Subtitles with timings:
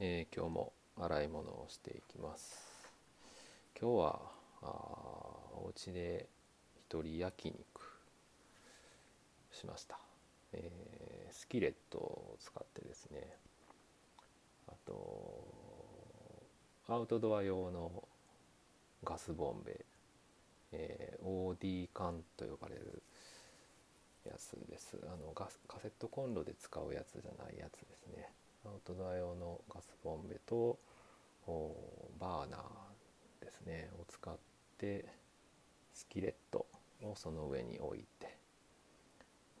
[0.00, 2.90] えー今日も洗い物をしていきます。
[3.80, 4.20] 今日は
[4.60, 6.26] あお家で
[6.76, 7.56] 一人焼肉
[9.52, 9.96] しました、
[10.52, 13.36] えースキレットを使ってですね。
[14.66, 15.44] あと
[16.88, 18.02] アウトドア用の
[19.04, 19.84] ガスボンベ、
[20.72, 23.00] えー OD 缶と呼ばれる
[24.26, 24.98] やつです。
[25.04, 28.28] あのガスカセットコンロで使うやつじゃないやつですね。
[28.66, 30.78] アウトドア用のガスボンベと
[31.46, 31.76] お
[32.18, 34.34] バーナーですねを使っ
[34.78, 35.04] て
[35.92, 36.66] スキレット
[37.02, 38.38] をその上に置いて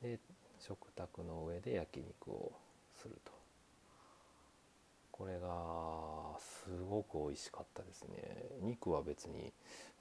[0.02, 0.18] で
[0.58, 2.52] 食卓の上で焼肉を
[2.94, 3.32] すると。
[5.10, 8.16] これがすごく美味しかったですね。
[8.62, 9.52] 肉は別に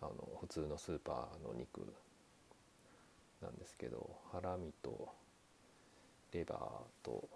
[0.02, 1.86] あの普通のスーパーの肉
[3.40, 5.10] なんですけどハラミと
[6.32, 7.30] レバーと、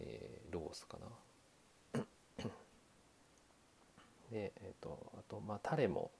[0.00, 2.02] えーロースかな。
[4.30, 6.10] でえっ、とあとまあタレも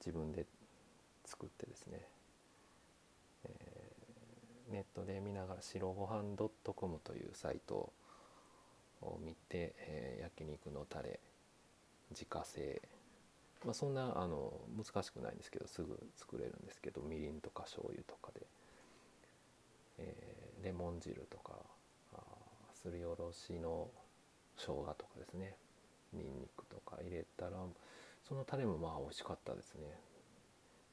[0.00, 0.46] 自分で
[1.24, 2.08] 作ってですね、
[3.44, 7.92] えーネットで見ながら白ごはん .com というサイト
[9.02, 11.20] を見て、えー焼肉のタレ
[12.10, 12.80] 自家製。
[13.64, 18.46] まあ、そんなあの難しくないんですけどすぐ作れるんですけどみりんとか醤油とかで、
[19.98, 21.58] えーレモン汁とか
[22.82, 23.88] すりおろしの
[24.56, 25.54] 生姜とかですね。
[26.12, 27.52] にんにくとか入れたら
[28.28, 29.82] そのタレもまあ美味しかったですね。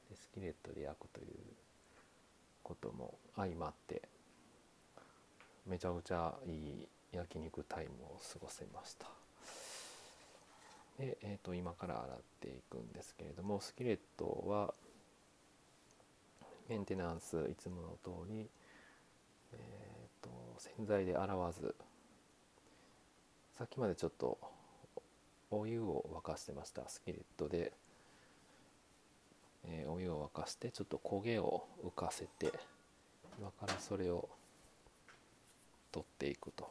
[0.08, 1.26] でスキレットで焼くという
[2.62, 4.02] ことも相まって
[5.66, 9.06] めちゃくちゃいい焼肉タイムを過ごせました。
[10.98, 14.74] で、えー、と今から洗っていくんですけれどもスキレットは
[16.68, 18.48] メンテナンスいつもの通り、
[20.60, 21.74] 洗剤で洗わず
[23.56, 24.38] さっきまでちょっと
[25.50, 27.72] お湯を沸かしてましたスキレットで、
[29.64, 32.52] えーお湯を沸かしてちょっと焦げを浮かせて
[33.38, 34.28] 今からそれを
[35.90, 36.68] 取っていくと。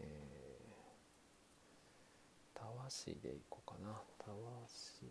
[0.00, 3.92] えーたわしでいこうかな。
[4.18, 5.04] たわし。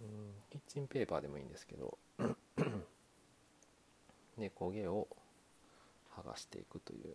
[0.00, 1.98] うんキッチンペーパーでもいいんですけど。
[4.38, 5.08] で焦げを
[6.16, 7.14] 剥がしていくという。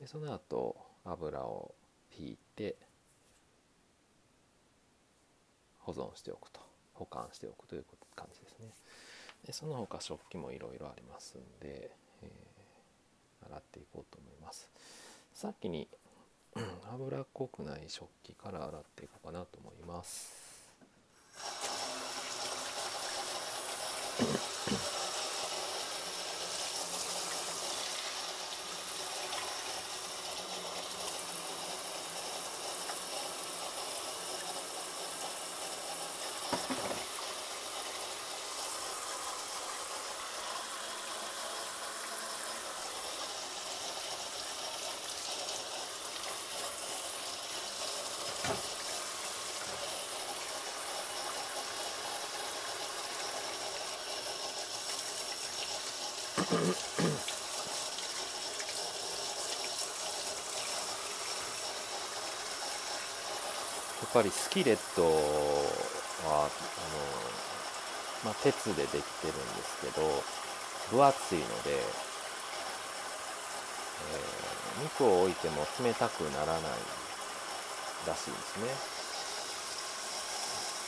[0.00, 1.74] でその後油を
[2.18, 2.76] 引いて
[5.78, 6.60] 保存しておくと。
[6.94, 7.84] 保管しておくという
[8.14, 8.68] 感じですね。
[9.46, 11.90] でその他食器もいろいろありますんで、
[12.22, 12.56] えー
[13.48, 14.68] 洗っていこうと思います。
[15.32, 15.88] 先に
[16.92, 20.45] 油っこくない食器から洗っていこうかなと思います。
[56.52, 56.58] や
[64.06, 65.08] っぱりスキレットは
[66.24, 66.50] あの、
[68.24, 70.22] まあ、鉄でできてるんですけど
[70.90, 76.62] 分厚いので、えー肉を置いても冷たくならない
[78.06, 78.60] らしいです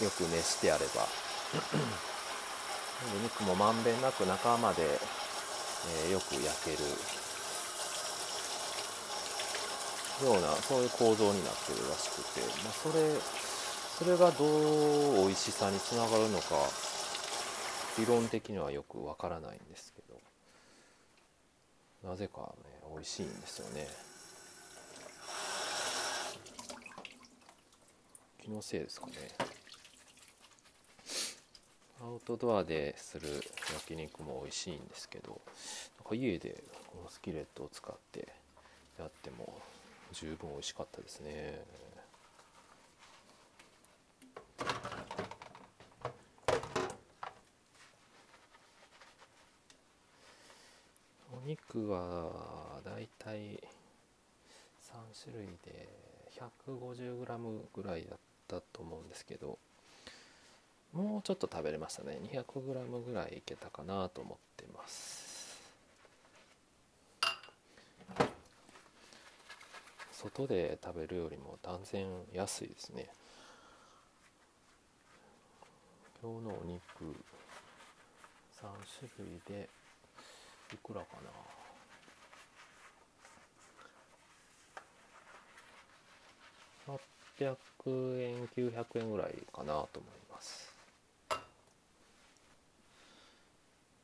[0.01, 0.05] ね。
[0.05, 1.09] よく熱してあれば。
[3.13, 5.01] で肉もまんべんなく中まで、
[6.05, 6.79] えーよく焼ける
[10.25, 12.95] ようなそういう構造になってるらしくて、まあ、それ
[13.99, 14.45] それがど
[15.23, 16.57] う美味しさにつながるのか
[17.99, 20.03] 理論的にはよくわからないんですけ
[22.03, 23.87] どなぜかね美味しいんですよね。
[28.43, 29.13] 気のせいですかね。
[32.01, 33.29] アウトドアでする
[33.73, 35.41] 焼肉も美味しいんですけど
[35.99, 38.29] なんか家でこのスキレットを使って
[38.99, 39.59] やっても
[40.13, 41.61] 十分美味しかったですね。
[51.33, 53.61] お肉はだいたい3
[55.25, 55.89] 種類で
[56.67, 59.59] 150g ぐらいだったと思うんですけど
[60.93, 62.19] もうちょっと食べれましたね。
[62.23, 65.29] 200g ぐらいいけたかなと思ってます。
[70.13, 73.09] 外で食べるよりも断然安いですね。
[76.21, 76.81] 今日のお肉
[78.61, 78.67] 3
[78.99, 79.69] 種類で
[80.73, 81.07] いくらか
[86.89, 86.95] な。
[87.39, 90.28] 800円900円ぐらいかなと思います。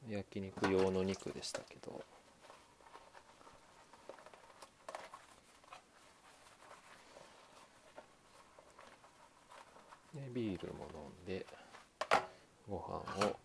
[0.09, 2.03] 焼肉用の肉でしたけど。
[10.15, 11.45] でビールも飲んで
[12.71, 13.37] ご飯を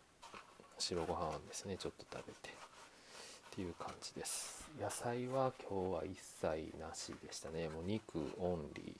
[0.78, 2.50] 白ご飯ですねちょっと食べて。
[2.50, 4.70] っていう感じです。
[4.80, 7.68] 野菜は今日は一切なしでしたね。
[7.68, 8.96] もう肉オンリ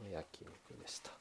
[0.00, 1.12] ーの焼肉でした。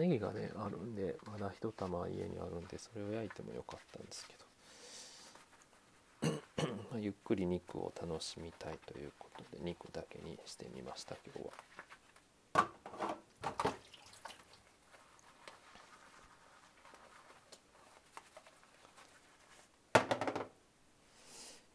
[0.00, 4.34] 玉ねぎがねあるんでまだ一玉家にあるんでそれを焼いてもよかったんですけ
[6.26, 11.52] ど ゆっくり肉を楽しみたいということで肉だけにしてみました今日は。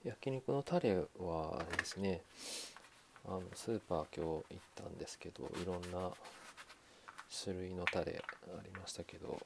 [0.04, 2.22] 焼肉のタレはですね
[3.27, 6.12] あのスーパー今日行ったんですけどいろんな
[7.44, 9.42] 種類のタレありましたけど。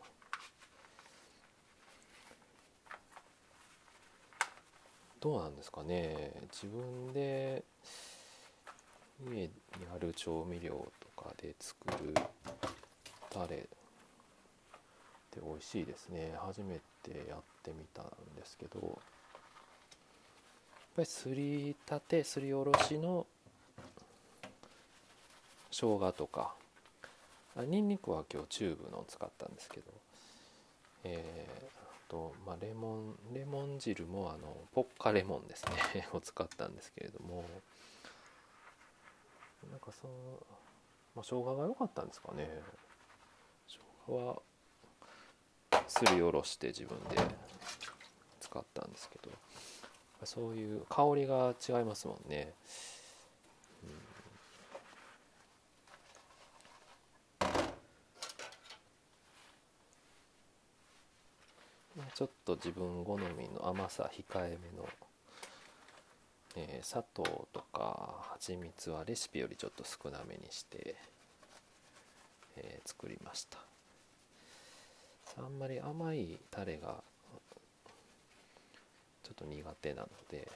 [5.20, 6.32] どうなんですかね。
[6.52, 7.64] 自分で
[9.30, 9.52] 家に
[9.94, 12.14] ある調味料とかで作る
[13.30, 13.60] タレっ
[15.32, 16.34] て美味しいですね。
[16.40, 18.06] 初めてやってみたん
[18.36, 18.80] ですけど。
[18.82, 18.96] やっ
[20.96, 23.26] ぱりすりたてすりおろしの
[25.72, 26.56] 生姜とか
[27.58, 29.92] にんにくは今日チューブのを使ったんですけど、
[31.04, 31.70] え
[32.10, 37.46] と、まあ、レモンレモン汁もあのポッカレモンですね を使ったんですけれども
[39.70, 40.14] なんかその、
[41.16, 42.50] まあ、生姜が良かったんですかね。
[43.68, 44.42] 生姜は
[45.88, 47.18] すりおろして自分で
[48.40, 49.30] 使ったんですけど
[50.26, 52.54] そういう香りが違いますもんね。
[62.14, 64.88] ちょっと自分好みの甘さ控えめの、
[66.56, 70.96] えー、砂糖とか蜂蜜はレシピよりちょっと少なめにして、
[72.58, 73.58] えー、作りました。
[75.38, 77.02] あんまり甘いタレが
[79.24, 80.48] ちょっと苦手なので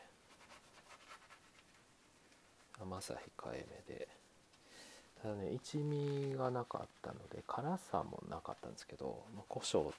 [2.81, 4.07] 甘さ控えめで。
[5.21, 9.93] ただね一味がなかったので辛さもなかったんですけど、まあ、胡椒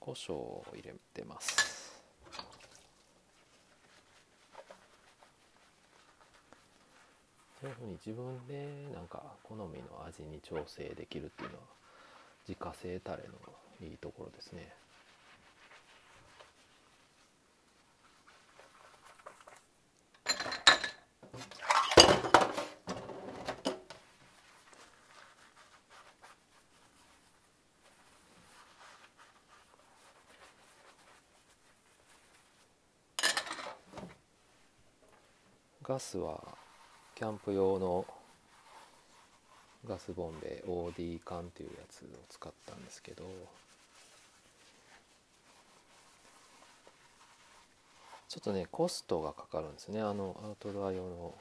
[0.00, 1.76] 胡椒を入れてます。
[7.60, 11.62] そういうふうに自分でなんか好みの味に調整できるっていうのは
[12.46, 13.34] 自家製タレの
[13.80, 14.72] いいところですね。
[35.86, 36.42] ガスは
[37.14, 38.04] キャンプ用の
[39.86, 43.22] ガスボンベ OD 缶っていうやつを使ったんですけど
[48.28, 50.00] ちょっとねコストがかかるんですね。
[50.00, 51.34] あのアウトドア用の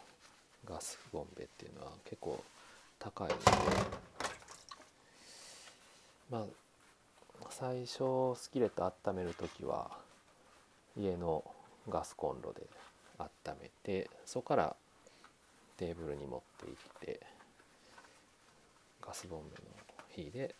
[0.63, 2.41] ガスボンベっていうのは結構
[2.99, 3.43] 高いので。
[6.29, 6.43] まあ
[7.49, 9.89] 最初スキレット温める時は
[10.95, 11.43] 家の
[11.89, 12.61] ガスコンロで
[13.19, 13.29] 温
[13.61, 14.75] めてそこから
[15.77, 17.19] テーブルに持っていって
[19.01, 19.55] ガスボンベ
[20.25, 20.55] の火で、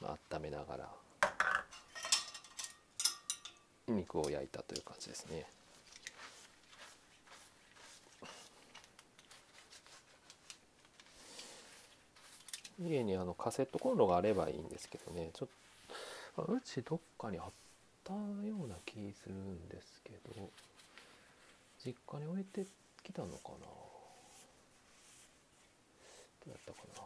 [0.00, 0.88] まあ、温めながら
[3.88, 5.46] 肉を焼いたという感じですね。
[12.78, 15.48] 家にあのカセットコンロがあればいいんですけどねちょっ
[16.36, 17.44] とうちどっかにあっ
[18.02, 18.18] たよ
[18.64, 20.50] うな気するんですけど
[21.84, 22.64] 実家に置いて
[23.02, 23.66] きたのかな。
[26.44, 27.02] どうやったかな。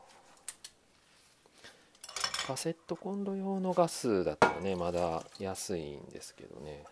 [2.47, 4.77] カセットコンロ用のガスだとね。
[4.77, 6.85] まだ安いんですけどね。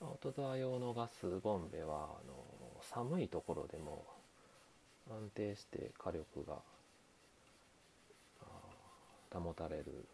[0.00, 2.34] アウトドア用のガスボンベはあの
[2.82, 4.04] 寒いところでも
[5.10, 6.56] 安定して火力が
[9.32, 10.06] 保たれる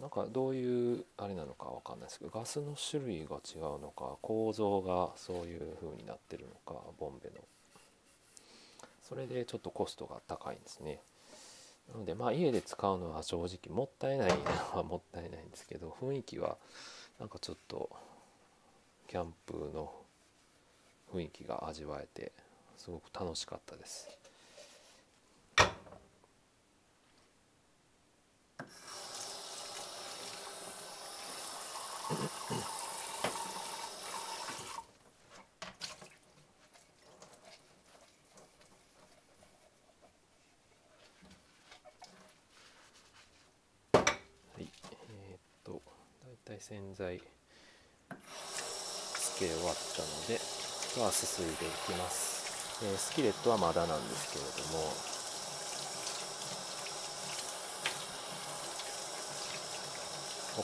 [0.00, 7.36] なんかどういうあれなのかわかんないですけどガスの種類が違うのか構造がそういう風になってるのかボンベの。
[9.08, 11.00] それでちょっとコストが高いんですね。
[11.92, 14.36] なのでまあ家で使うのは正直もったいないの
[14.78, 16.56] は もったいないんですけど雰囲気は
[17.20, 17.90] なんかちょっと
[19.08, 19.92] キャンプの
[21.12, 22.32] 雰囲気が味わえて
[22.76, 24.08] すごく楽しかったです
[44.54, 45.82] はいえーっと
[46.26, 47.20] 大体洗剤
[49.16, 50.40] つけ終わったのであ
[50.94, 51.62] とはすすいでいき
[51.98, 54.92] ます、えースキレットはまだなんですけれども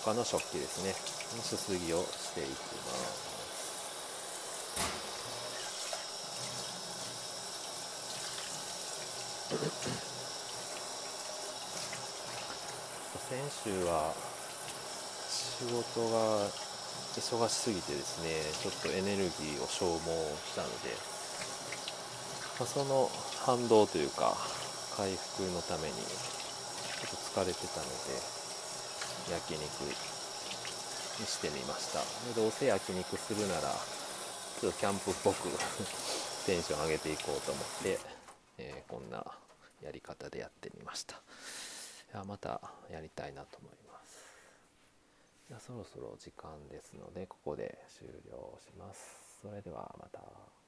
[0.05, 2.57] 他の食器ですねすすぎをしていきま
[2.93, 3.31] す。
[13.31, 14.30] 先週は
[15.61, 16.49] 仕事が
[17.21, 18.33] 忙しすぎてですね
[18.65, 20.09] ちょっとエネルギーを消耗
[20.49, 20.89] したので、
[22.57, 23.11] まあ、その
[23.45, 24.33] 反動というか
[24.97, 28.17] 回復のためにちょっと疲れてたので
[29.29, 29.93] 焼肉に
[31.29, 32.01] してみました。
[32.33, 33.69] でどうせ焼肉するなら
[34.61, 35.49] ちょっとキャンプっぽく
[36.49, 38.01] テンション上げていこうと思って、
[38.57, 39.25] えーこんな
[39.83, 41.17] やり方でやってみました。
[41.17, 41.19] い
[42.17, 43.90] やまたやりたいなと思います。
[45.51, 49.41] じゃあそろそろ時間ですのでここで終了します。
[49.43, 50.60] それではまた。